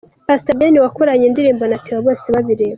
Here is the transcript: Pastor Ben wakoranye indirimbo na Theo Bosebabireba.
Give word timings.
Pastor 0.27 0.55
Ben 0.59 0.73
wakoranye 0.85 1.25
indirimbo 1.27 1.63
na 1.67 1.77
Theo 1.85 1.99
Bosebabireba. 2.05 2.69